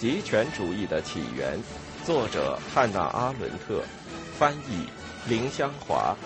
[0.00, 1.58] 极权主义的起源，
[2.06, 3.82] 作者汉娜·阿伦特，
[4.32, 4.86] 翻译
[5.28, 6.16] 林香华。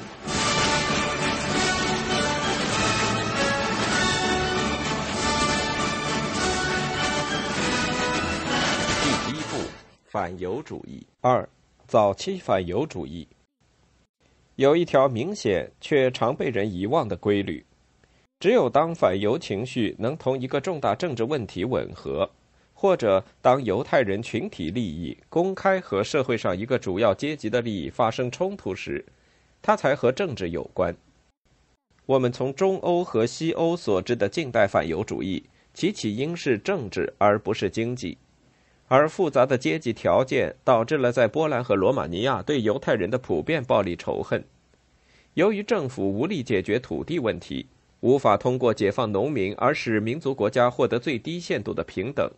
[9.02, 9.68] 第一部：
[10.04, 11.04] 反犹主义。
[11.20, 11.48] 二、
[11.88, 13.26] 早期反犹主义。
[14.54, 17.66] 有一条明显却常被人遗忘的规律：
[18.38, 22.30] 只有当反犹情绪能同一个重大政治问题吻合。
[22.84, 29.02] 或者，当犹太人群体利益公开和社会上一个主要阶级的利益发生冲突时，
[29.62, 30.94] 它才和政治有关。
[32.04, 38.18] 我们从中欧和西欧所知的近代反犹主义，其起因是政治而不是经济，
[38.88, 44.44] 而复杂的阶级条件导致了在波兰和罗马尼亚对犹太人的普遍暴力仇恨。
[45.32, 47.64] 由于政府无力解决土地问题，
[48.00, 52.30] 无法通过解放农民而使民族国家获得最低限度的平等。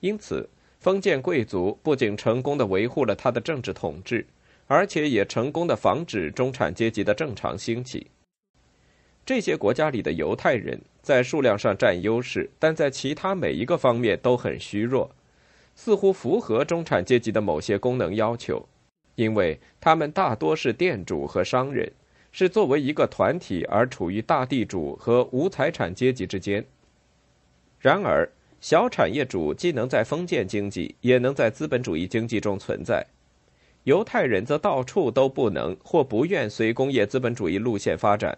[0.00, 0.48] 因此，
[0.78, 4.26] 封建贵族不仅成功的维护了他的政治统治，
[4.66, 8.06] 而且也成功的防止中产阶级的正常兴起。
[9.26, 15.10] 这些国家里的犹太人在数量上占优势，但在其他每一个方面都很虚弱，
[15.74, 18.66] 似乎符合中产阶级的某些功能要求，
[19.16, 21.92] 因为他们大多是店主和商人，
[22.32, 26.64] 是作为一个团体而处于大地主和无财产阶级之间。
[27.80, 33.02] 然而，小产业主既能在封建经济，也能在资本主义经济中存在；
[33.84, 38.36] 犹太人则到处都不能或不愿随工业资本主义路线发展，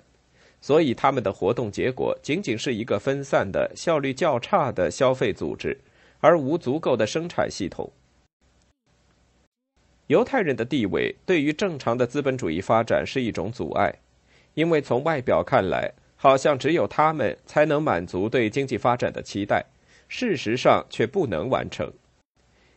[0.60, 5.78] 所以他们的活动结果仅仅是一个分散的、效率较差的消费组织，
[6.20, 7.90] 而无足够的生产系统。
[10.08, 13.94] 犹太人的地位对于正常的资本主义发展是一种阻碍，
[14.54, 19.64] 因为从外表看来，好像只有他们才能满足对经济发展的期待。
[20.10, 21.90] 事实上却不能完成。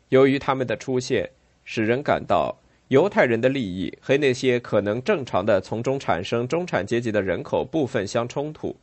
[0.10, 1.28] 由于他们的出现，
[1.66, 2.56] 使人感到
[2.90, 8.76] 犹太人的利益和那些可能正常的从中产生中产阶级的人口部分相冲突。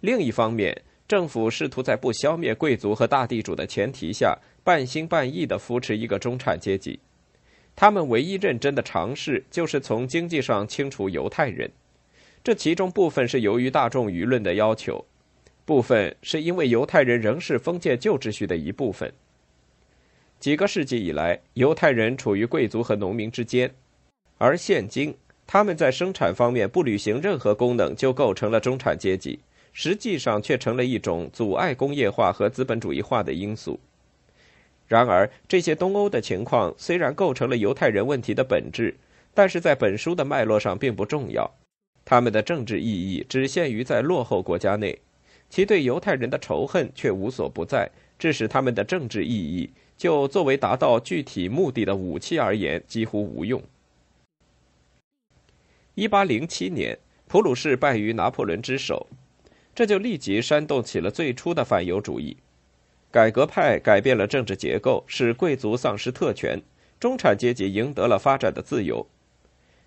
[0.00, 7.00] 另一方面，政府试图在不消灭贵族和大地主的前提下，半心半意地扶持一个中产阶级。
[7.74, 11.70] 他们唯一认真的尝试就是从经济上清除犹太人，
[12.44, 15.02] 这其中部分是由于大众舆论的要求。
[15.64, 19.12] 部分是因为犹太人仍是封建旧秩序的一部分。
[20.38, 23.72] 几个世纪以来，犹太人处于贵族和农民之间，
[24.36, 25.16] 而现今
[25.46, 29.38] 他们在生产方面不履行任何功能，就构成了中产阶级，
[29.72, 33.80] 实际上却成了一种阻碍工业化和资本主义化的因素。
[34.86, 38.94] 然而，这些东欧的情况虽然构成了犹太人问题的本质，
[39.32, 41.50] 但是在本书的脉络上并不重要。
[42.04, 44.98] 他们的政治意义只限于在落后国家内。
[45.48, 53.62] 其对犹太人的仇恨却无所不在，致使他们的政治意义就作为达到具体目的的武器而言几乎无用。
[55.94, 59.06] 一八零七年，普鲁士败于拿破仑之手，
[59.74, 62.36] 这就立即煽动起了最初的反犹主义。
[63.12, 66.60] 改革派改变了政治结构，使贵族丧失特权，
[66.98, 69.06] 中产阶级赢得了发展的自由。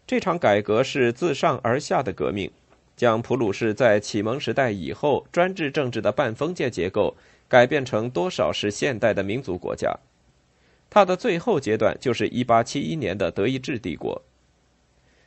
[0.06, 2.50] 这场改革是自上而下的革命。
[2.98, 7.16] 将普鲁士在启蒙时代以后专制政治的半封建结构
[7.48, 9.96] 改变成多少是现代的民族国家，
[10.90, 14.20] 它的最后阶段就是1871年的德意志帝国。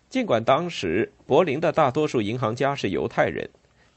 [0.08, 3.48] 尽管当时柏林的大多数银行家是犹太人，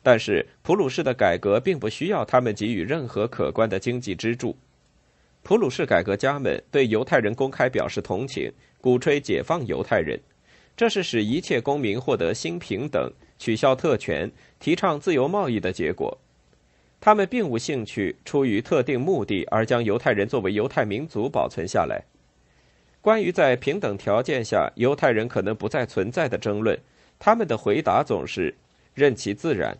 [0.03, 4.55] 但是普鲁士的改革并不需要他们给予任何可观的经济支柱。
[5.41, 10.19] 普鲁士改革家们对犹太人公开表示同情，鼓吹解放犹太人，
[10.77, 13.11] 这是使一切公民获得新平等。
[13.43, 16.17] 取消特权、提倡自由贸易的结果，
[17.01, 22.05] 他们并无兴趣出于特定目的而将犹太人作为犹太民族保存下来。
[23.01, 26.79] 关于在平等条件下犹太人可能不再存在的争论，
[27.19, 28.55] 他们的回答总是
[28.93, 29.77] 任其自然。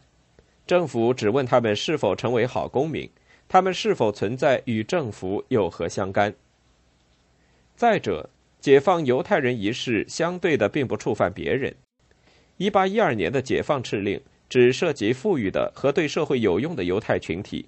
[0.68, 3.10] 政府只问他们是否成为好公民，
[3.48, 6.34] 他们是否存在与政府有何相干。
[7.78, 8.30] 再者，
[8.60, 11.74] 解放犹太人一事相对的并不触犯别人。
[12.64, 17.66] 一八一二年的解放敕令只涉及富裕的和对社会有用的犹太群体，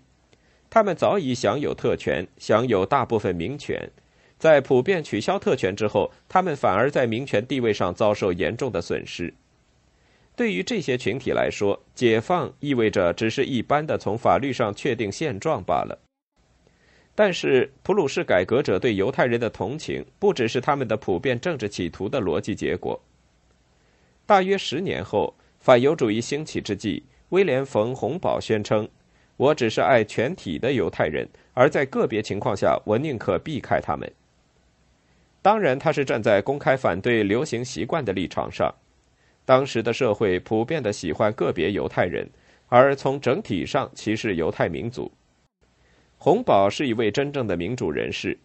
[0.69, 3.91] 他们早已享有特权，享有大部分民权。
[4.39, 9.33] 在普遍取消特权之后，他们反而在民权地位上遭受严重的损失。
[10.33, 15.99] 对于这些群体来说，解放意味着只是一般的从法律上确定现状罢了。
[17.13, 22.97] 但是，普鲁士改革者对犹太人的同情，不只是他们的普遍政治企图的逻辑结果。
[24.25, 28.89] 大约十年后，反犹主义兴起之际，威廉·冯·洪堡宣称，
[29.37, 34.11] 我只是爱全体的犹太人，而在个别情况下，我宁可避开他们。
[35.43, 38.73] 当然，他是站在公开反对流行习惯的立场上。
[39.45, 42.27] 当时的社会普遍的喜欢个别犹太人，
[42.67, 45.11] 而从整体上歧视犹太民族。
[46.17, 48.35] 洪堡是一位真正的民主人士，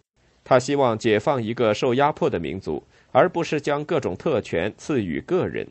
[0.45, 2.83] 他希望解放一个受压迫的民族，
[3.13, 5.67] 而不是将各种特权赐予个人。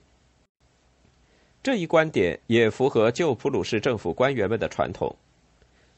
[1.61, 5.15] 这一观点也符合旧普鲁士政府官员们的传统。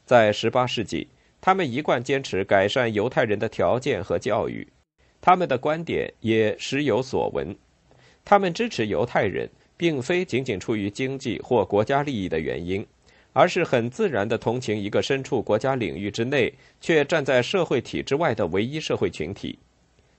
[0.04, 1.06] 在18世纪，
[1.40, 4.66] 他们一贯坚持改善犹太人的条件和教育，
[5.20, 7.56] 他们的观点也时有所闻。
[8.24, 12.84] 他们支持犹太人，并非仅仅出于经济或国家利益的原因，
[13.32, 19.58] 而是很自然的同情一个身处国家领域之内却站在社会体制外的唯一社会群体，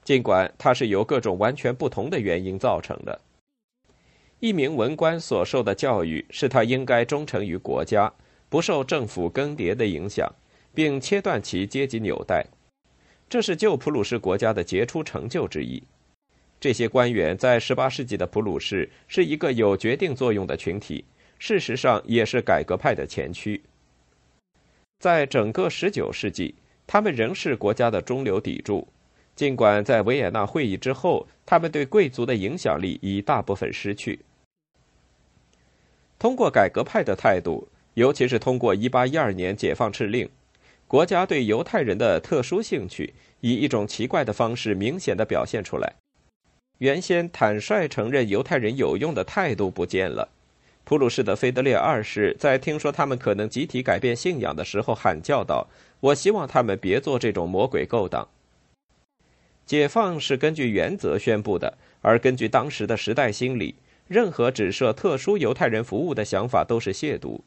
[0.03, 3.19] 尽管它是由各种完全不同的原因造成的。
[4.39, 8.13] 一名文官所受的教育是他应该忠诚于国家，
[8.49, 10.29] 不受政府更迭的影响，
[10.73, 12.45] 并切断其阶级纽带。
[13.29, 15.81] 这是旧普鲁士国家的杰出成就之一。
[16.59, 21.03] 这些官员在18世纪的普鲁士是一个有决定作用的群体，
[21.39, 23.61] 事实上也是改革派的前驱。
[24.99, 26.53] 在整个19世纪，
[26.85, 28.87] 他们仍是国家的中流砥柱。
[29.35, 34.19] 尽管在维也纳会议之后，他们对贵族的影响力已大部分失去。
[36.19, 40.29] 通过改革派的态度，尤其是通过1812年解放敕令，
[40.87, 45.93] 国家对犹太人的特殊兴趣以一种奇怪的方式明显的表现出来。
[46.77, 50.29] 原先坦率承认犹太人有用的态度不见了。
[50.83, 55.67] 普鲁士的腓德烈二世在听说他们可能集体改变信仰的时候，喊叫道
[56.01, 58.27] ：“我希望他们别做这种魔鬼勾当。”
[59.65, 63.75] 解放是根据原则宣布的，而根据当时的时代心理。
[64.07, 67.39] 任何只设特殊犹太人服务的想法都是亵渎。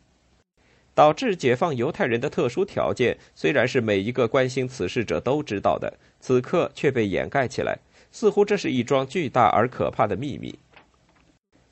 [0.95, 7.79] 导致解放犹太人的特殊条件，虽然是每一个关心此事者都知道的，此刻却被掩盖起来，
[8.11, 10.59] 似乎这是一桩巨大而可怕的秘密。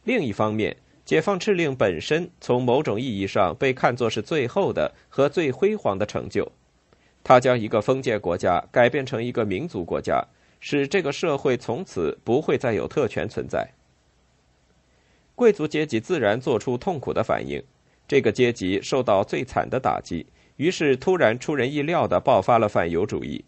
[0.05, 0.77] 另一方面，
[1.07, 6.53] 解放敕令本身从某种意义上被看作是最后的和最辉煌的成就，
[7.25, 10.23] 他将一个封建国家改变成一个民族国家，
[10.61, 13.67] 使这个社会从此不会再有特权存在。
[15.35, 17.61] 贵族阶级自然做出痛苦的反应，
[18.07, 20.27] 这个阶级受到最惨的打击，
[20.57, 23.45] 于是突然出人意料地爆发了反犹主义。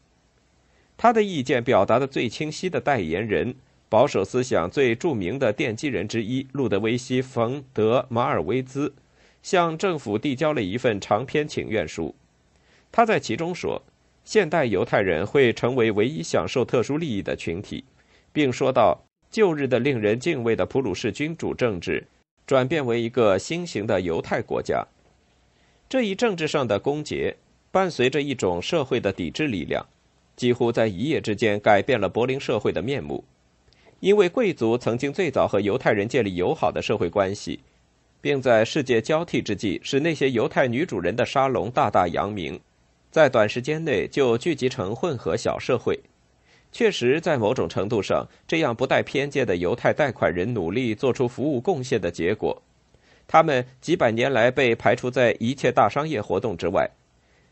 [0.97, 3.55] 他的意见表达的最清晰的代言人，
[3.91, 8.95] 保守思想最著名的奠基人之一路德维希·冯·德·马尔维兹，
[9.43, 12.15] 向政府递交了一份长篇请愿书。
[12.97, 13.83] 他在其中说，
[14.25, 17.85] 现代犹太人会成为唯一享受特殊利益的群体，
[18.33, 18.99] 并说到。
[19.31, 22.03] 旧日的令人敬畏的普鲁士君主政治，
[22.47, 24.83] 转变为一个新型的犹太国家。
[25.91, 27.37] 这一政治上的攻结，
[27.71, 29.85] 伴随着一种社会的抵制力量，
[30.35, 33.23] 几乎在一夜之间改变了柏林社会的面目。
[34.01, 37.61] 因为贵族曾经最早和犹太人建立友好的社会关系，
[38.23, 42.59] 并在世界交替之际，使那些犹太女主人的沙龙大大扬名，
[43.17, 45.99] 在短时间内就聚集成混合小社会。
[46.71, 52.61] 确实，在某种程度上，这样不带偏见的犹太贷款人努力做出服务贡献的结果，
[53.27, 56.87] 他们几百年来被排除在一切大商业活动之外，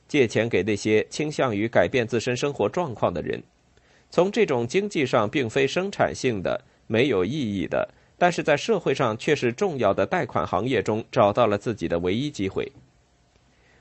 [0.06, 3.42] 借钱给那些倾向于改变自身生活状况的人，
[4.10, 7.88] 从这种经济上并非生产性的、没有意义的，
[8.18, 12.70] 但是在社会上却是重要的贷款行业中找到了自己的唯一机会。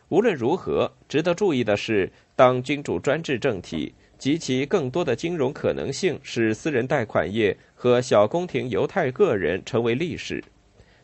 [0.09, 3.93] 无论如何，值得注意的是，当君主专制政体。
[4.19, 10.41] 及其更多的金融可能性，使私人贷款业和小宫廷犹太个人成为历史。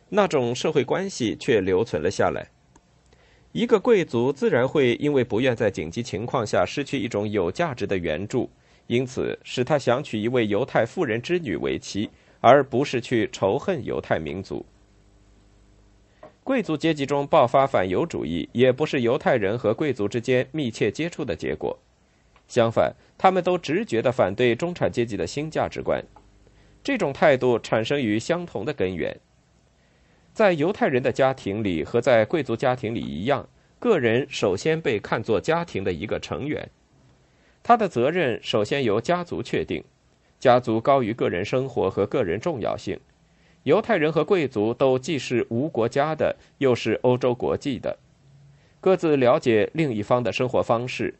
[0.08, 2.48] 那种社会关系却留存了下来。
[3.52, 8.48] 一个贵族自然会因为不愿在紧急情况下失去一种有价值的援助，
[8.86, 12.08] 因此使他想娶一位犹太妇人之女为妻，
[12.40, 14.64] 而不是去仇恨犹太民族。
[16.42, 21.78] 贵族阶级中爆发反犹主义，也不是犹太人和贵族之间密切接触的结果。
[22.48, 26.02] 相反，他们都直觉地反对中产阶级的新价值观。
[26.82, 29.16] 这种态度产生于相同的根源。
[30.32, 36.70] 在犹太人的家庭里和在贵族家庭里一样，个人首先被看作家庭的一个成员，
[37.62, 39.84] 他的责任首先由家族确定，
[40.38, 42.98] 家族高于个人生活和个人重要性。
[43.64, 47.98] 犹太人和贵族都既是无国家的，又是欧洲国际的，
[48.80, 51.14] 各自了解另一方的生活方式。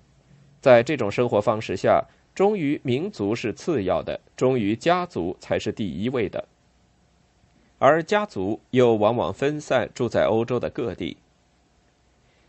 [0.61, 2.04] 在这种生活方式下，
[2.35, 6.47] 忠于民族是次要的，忠于家族才是第一位的。
[7.78, 11.16] 而家族又往往分散住在欧洲的各地。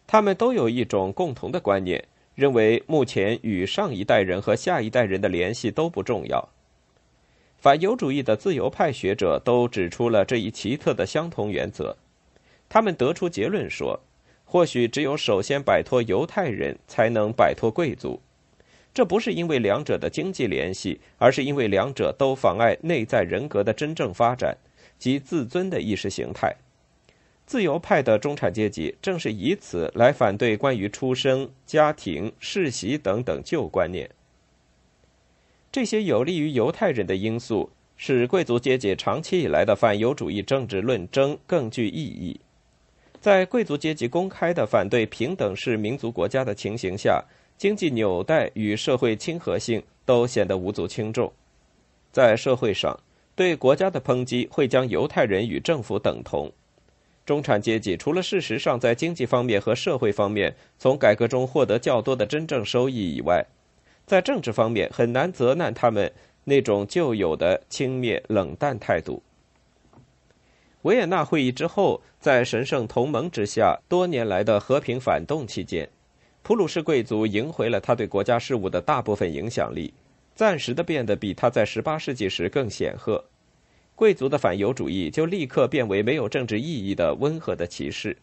[0.07, 2.05] 他们都有一种共同的观念，
[2.35, 6.49] 认为目前与上一代人和下一代人的联系都不重要。
[7.61, 11.95] 反犹主义的自由派学者都指出了这一奇特的相同原则。
[12.67, 13.99] 他们得出结论说，
[14.43, 18.19] 或许只有首先摆脱犹太人才能摆脱贵族。
[18.91, 24.57] 这不是因为两者的经济联系，而是因为两者都妨碍内在人格的真正发展
[24.97, 26.55] 及自尊的意识形态。
[27.45, 34.09] 自由派的中产阶级正是以此来反对关于出生、家庭、世袭等等旧观念。
[35.71, 42.37] 这些有利于犹太人的因素，使贵族阶级长期以来的反犹主义政治论争更具意义。
[43.21, 47.23] 在贵族阶级公开的反对平等式民族国家的情形下，
[47.57, 51.31] 经济纽带与社会亲和性都显得无足轻重。
[52.11, 52.99] 在社会上，
[53.33, 56.51] 对国家的抨击会将犹太人与政府等同。
[57.25, 63.45] 中产阶级除了事实上在经济方面和社会方面从改革中获得较多的真正收益以外，
[64.11, 66.11] 在政治方面，很难责难他们
[66.43, 69.23] 那种旧有的轻蔑冷淡态度。
[70.81, 75.87] 维也纳会议之后，在神圣同盟之下多年来的和平反动期间，
[76.43, 79.93] 普鲁士贵族赢回了他对国家事务的大部分影响力，
[80.35, 83.23] 暂时的变得比他在18世纪时更显赫。
[83.95, 88.17] 贵族的反犹主义就立刻变为没有政治意义的温和的歧视。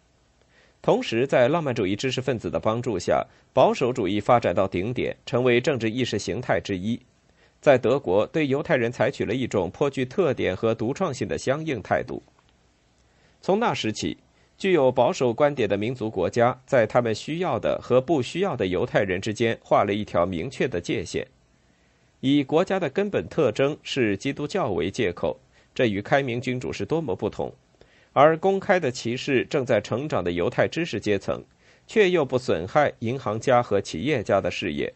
[0.81, 6.99] 同时，在浪漫主义知识分子的帮助下，保守主义发展到顶点，成为政治意识形态之一。
[7.61, 12.23] 在德国，对犹太人采取了一种颇具特点和独创性的相应态度。
[13.43, 14.17] 从那时起，
[14.57, 21.27] 具有保守观点的民族国家在他们需要的和不需要的犹太人之间画了一条明确的界限。
[22.21, 25.39] 以国家的根本特征是基督教为借口，
[25.75, 27.53] 这与开明君主是多么不同！
[28.21, 31.41] 而公开的歧视正在成长的犹太知识阶层，
[31.87, 34.93] 却又不损害银行家和企业家的事业。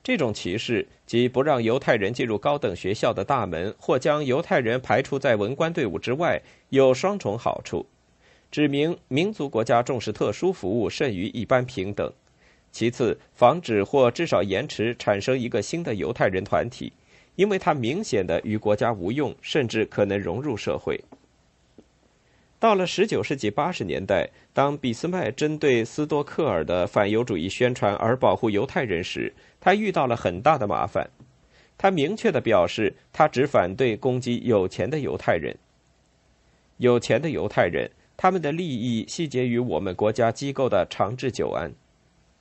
[0.00, 7.84] 这种歧视即不让犹太人进入高等学校的大门，或将犹太人排除在文官队伍之外，有双重好处：
[8.48, 12.12] 指明民族国家重视特殊服务甚于一般平等；
[12.70, 16.92] 其次，防止或至少延迟产生一个新的犹太人团体，
[17.34, 20.96] 因为它明显的与国家无用，甚至可能融入社会。
[22.60, 31.08] 到了十九世纪八十年代，当俾斯麦针对斯多克尔的反犹主义宣传而保护犹太人时，他遇到了很大的麻烦。
[31.78, 35.56] 他明确的表示，他只反对攻击有钱的犹太人。
[36.76, 41.72] 有钱的犹太人，他们的利益系结于我们国家机构的长治久安。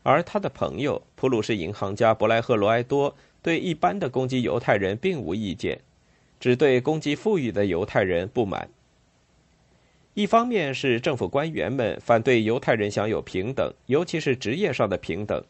[0.03, 5.79] 而他的朋友普鲁士银行家伯莱赫罗埃多对一般的攻击犹太人并无意见，
[6.41, 8.67] 只对攻击富裕的犹太人不满。
[10.15, 15.43] 一方面是政府官员们反对犹太人享有平等，尤其是职业上的平等，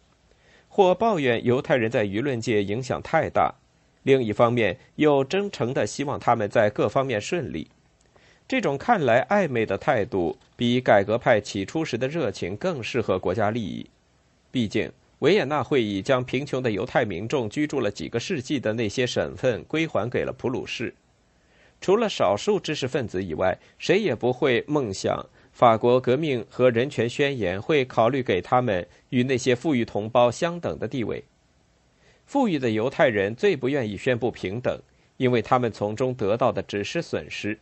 [0.67, 3.55] 或抱怨犹太人在舆论界影响太大；
[4.03, 7.67] 另一方面又真诚的希望他们在各方面顺利。
[8.47, 13.85] 这种看来暧昧的态度，比改革派起初时的热情更适合国家利益。
[14.51, 20.93] 毕竟，维也纳会议将贫穷的犹太民众居住了几个世纪的那些省份归还给了普鲁士。
[21.81, 31.23] 除了少数知识分子以外，谁也不会梦想法国革命和人权宣言会考虑给他们与那些富裕同胞相等的地位。
[32.25, 34.79] 富裕的犹太人最不愿意宣布平等，
[35.17, 37.57] 因为他们从中得到的只是损失。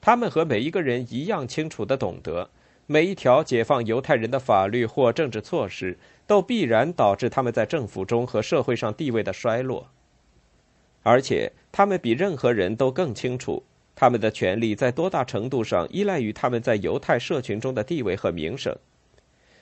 [0.00, 2.50] 他们和每一个人一样清楚地懂得，
[2.86, 9.90] 每一条解放犹太人的法律或政治措施，都必然导致他们在政府中和社会上地位的衰落。
[11.02, 13.62] 而且，他们比任何人都更清楚，
[13.94, 18.76] 他们的权利在多大程度上依赖于他们在犹太社群中的地位和名声，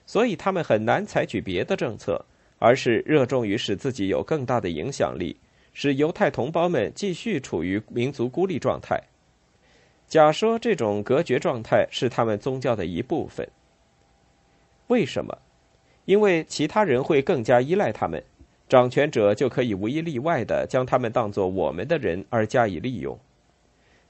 [0.07, 2.25] 所以他们很难采取别的政策，
[2.59, 5.37] 而是热衷于使自己有更大的影响力，
[5.73, 9.01] 使犹太同胞们继续处于民族孤立状态。
[10.07, 13.49] 假说这种隔绝状态是他们宗教的一部分。
[14.89, 15.39] 为什么？
[16.05, 18.21] 因为其他人会更加依赖他们。
[18.71, 23.19] 掌权者就可以无一例外地将他们当作我们的人而加以利用。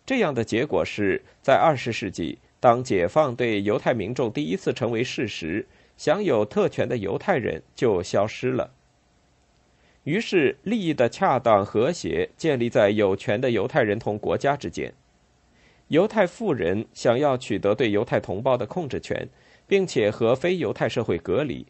[0.05, 8.71] 这样的结果是在二十世纪，当解放对犹太民众第一次成为事实，享有特权的犹太人就消失了。
[10.05, 14.93] 于是，利益的恰当和谐建立在有权的犹太人同国家之间。
[15.89, 19.27] 犹太富人想要取得对犹太同胞的控制权，
[19.67, 21.67] 并且和非犹太社会隔离。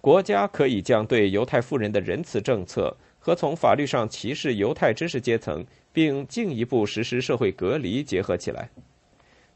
[0.00, 8.70] 国家可以将对犹太富人的仁慈政策和从法律上歧视犹太知识阶层，并进一步实施社会隔离结合起来。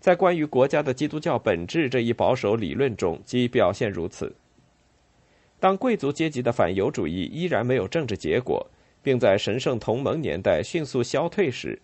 [0.00, 4.34] 在关于国家的基督教本质这一保守理论中，即表现如此。
[5.60, 8.68] 当贵族阶级的反犹主义依然没有政治结果，
[9.00, 11.80] 并在神圣同盟年代迅速消退时，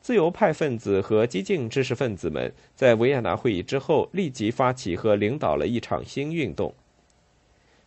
[0.00, 6.74] 自由派分子和激进知识分子们在维也纳会议之后立即发起和领导了一场新运动。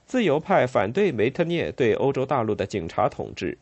[0.06, 3.58] 自由派反对梅特涅对欧洲大陆的警察统治，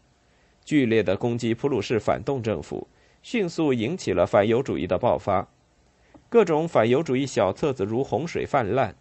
[0.65, 2.87] 剧烈的攻击普鲁士反动政府，
[3.21, 5.47] 迅速引起了反犹主义的爆发。
[6.27, 8.95] 各种反犹主义小册子如洪水泛滥。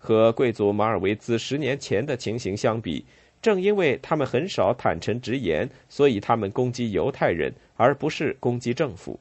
[0.00, 3.04] 和贵族马尔维兹十年前的情形相比，
[3.42, 9.18] 正因为他们很少坦诚直言，所以他们攻击犹太人，而不是攻击政府。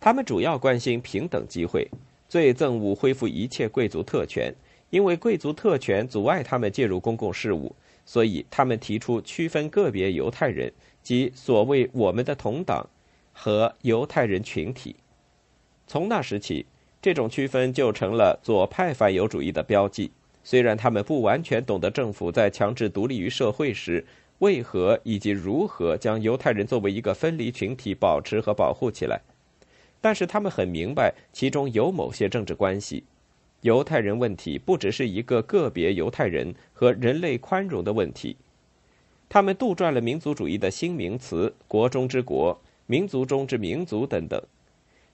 [0.00, 1.88] 他们主要关心平等机会，
[2.28, 4.52] 最憎恶恢复一切贵族特权，
[4.90, 12.88] 因为贵族特权阻碍他们介入公共事务，所以他们提出区分个别犹太人及所谓“我们的同党”
[13.32, 14.96] 和犹太人群体。
[15.86, 16.66] 从那时起。
[17.00, 20.10] 这种区分就成了左派反犹主义的标记。
[20.42, 24.04] 虽然他们不完全懂得政府在强制独立于社会时
[24.40, 29.20] 为何以及如何将犹太人作为一个分离群体保持和保护起来，
[30.00, 33.04] 但是他们很明白其中有某些政治关系。
[33.62, 38.36] 犹太人问题不只是一个个别犹太人和人类宽容的问题。
[39.28, 44.40] 他们杜撰了民族主义的新名词“国中之国”“民族中之民族”等等。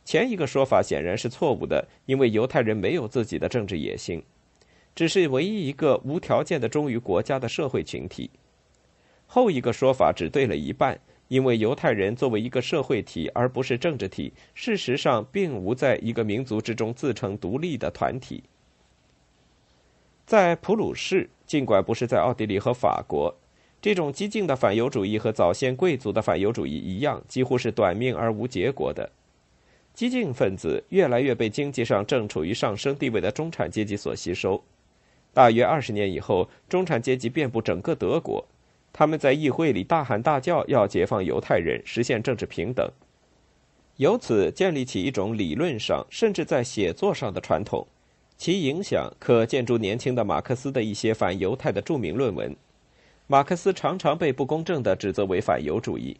[0.04, 4.22] 前一个说法显然是错误的，因为犹太人没有自己的政治野心，
[4.94, 8.30] 只是唯一一个无条件的忠于国家的社会群体。
[9.26, 18.42] 后一个说法只对了一半，因为犹太人作为一个社会体而不是政治体，事实上并无在一个民族之中自成独立的团体。
[20.26, 23.34] 在普鲁士，尽管不是在奥地利和法国，
[23.80, 29.10] 这种激进的反犹主义和早先贵族的反犹主义一样，几乎是短命而无结果的。
[29.92, 34.62] 激进分子越来越被经济上正处于上升地位的中产阶级所吸收。
[35.32, 38.44] 大约二十年以后，中产阶级遍布整个德国，
[38.96, 42.88] 他们在议会里大喊大叫要解放犹太人，实现政治平等，
[43.96, 47.84] 由此建立起一种理论上甚至在写作上的传统。
[48.36, 52.54] 其影响可见诸年轻的马克思的一些反犹太的著名论文。
[53.26, 56.16] 马克思常常被不公正地指责为反犹主义。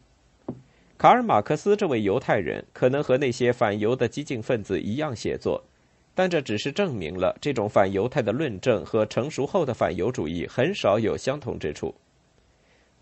[0.99, 5.63] 卡尔·马克思这位犹太人可能和那些反犹的激进分子一样写作，
[6.13, 11.95] 但这只是证明了这种反犹太的论证和成熟后的反犹主义很少有相同之处。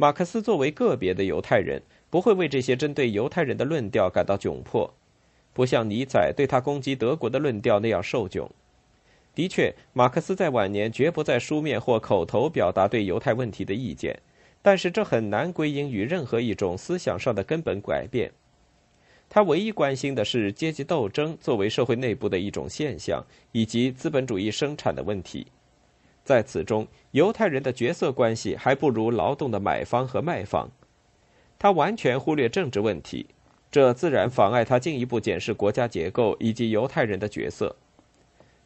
[0.03, 4.93] 马克思作为个别的犹太人，不会为这些针对犹太人的论调感到窘迫，
[5.53, 8.49] 不像尼采对他攻击德国的论调那样受窘。
[9.33, 14.19] 的确，马克思在晚年绝不在书面或口头表达对犹太问题的意见。
[14.61, 18.33] 但是这很难归因于任何一种思想上的根本改变。
[19.29, 25.47] 他唯一关心的是阶级斗争作为社会内部的一种现象，以及资本主义生产的问题。
[26.25, 30.71] 在此中，犹太人的角色关系还不如劳动的买方和卖方。
[31.59, 33.27] 他完全忽略政治问题，
[33.71, 37.75] 这自然妨碍他进一步检视国家结构以及犹太人的角色。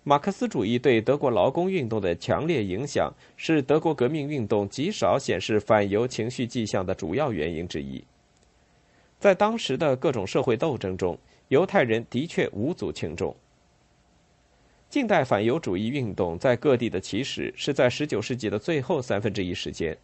[0.03, 8.05] 马克思主义对德国劳工运动的强烈影响，是德国革命运动极少显示反犹情绪迹象的主要原因之一。
[9.19, 13.35] 在当时的各种社会斗争中，犹太人的确无足轻重。
[14.97, 19.95] 近代反犹主义运动在各地的起始是在19世纪的最后三分之一时间，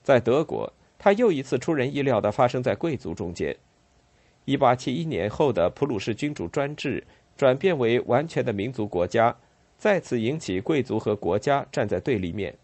[0.00, 3.56] 在德国，它又一次出人意料地发生在贵族中间。
[4.46, 7.02] 1871年后的普鲁士君主专制。
[7.36, 9.36] 转变为完全的民族国家，
[9.76, 12.54] 再次引起贵族和国家站在对立面。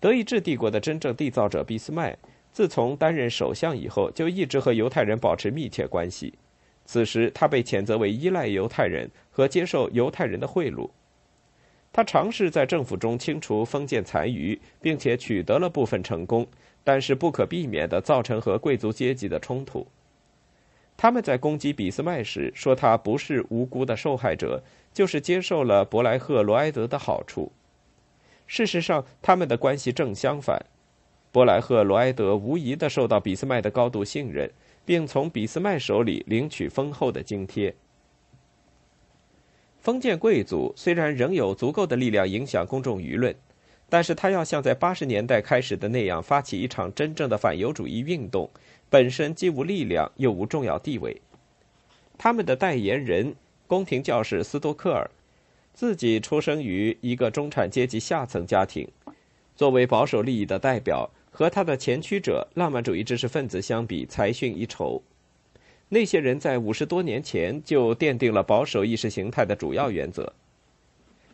[0.00, 2.16] 德意志帝国的真正缔造者俾斯麦，
[2.50, 6.32] 自从担任首相以后，就一直和犹太人保持密切关系。
[6.84, 10.90] 此时，他被谴责为依赖犹太人和接受犹太人的贿赂。
[11.92, 16.46] 他尝试在政府中清除封建残余，并且取得了部分成功，
[16.82, 19.86] 但是不可避免地造成和贵族阶级的冲突。
[20.96, 27.50] 他们在攻击俾斯麦时说他不是无辜的受害者，就是接受了伯莱赫·罗埃德的好处。
[28.46, 30.64] 事实上，他们的关系正相反。
[31.32, 34.48] 伯莱赫·罗埃德无疑地受到俾斯麦的高度信任，
[34.84, 37.74] 并从俾斯麦手里领取丰厚的津贴。
[39.80, 43.34] 封建贵族虽然仍有足够的力量影响公众舆论，
[43.88, 48.48] 但是他要像在八十年代开始的那样发起一场真正的反犹主义运动。
[48.90, 51.20] 本身既无力量又无重要地位，
[52.16, 53.34] 他们的代言人
[53.66, 55.10] 宫廷教士斯多克尔，
[55.72, 58.86] 自己出生于一个中产阶级下层家庭，
[59.56, 65.02] 作为保守利益的代表，和他的前驱者浪漫主义知识分子相比，才逊一筹。
[65.88, 70.32] 那些人在五十多年前就奠定了保守意识形态的主要原则。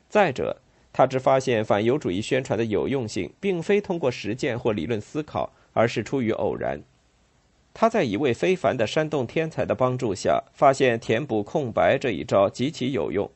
[0.09, 0.57] 再者，
[0.91, 6.81] 他只发现反犹主义宣传的有用性，并非通过实践或理论思考，而是出于偶然。
[7.75, 13.31] 他在一位非凡的煽动天才的帮助下，发现填补空白这一招极其有用。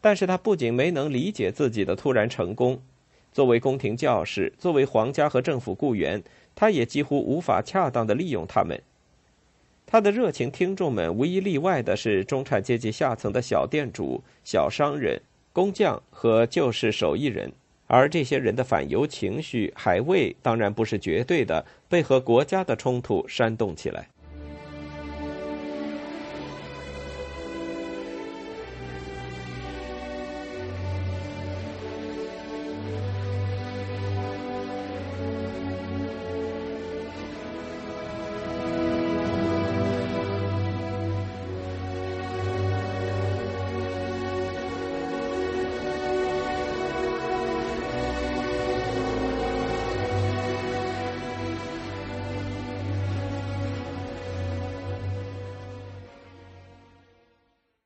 [0.00, 2.80] 但是他不仅没能理解自己的突然成功，
[3.36, 6.22] 作为宫廷教士，作为皇家和政府雇员，
[6.54, 8.80] 他也几乎无法恰当的利用他们。
[9.84, 15.20] 他的热情听众们无一例外的是中产阶级下层的小店主、小商人、
[15.52, 17.52] 工匠和旧式手艺人，
[17.86, 24.08] 而这些人的反犹情绪还未，当然不是绝对的，被和国家的冲突煽动起来。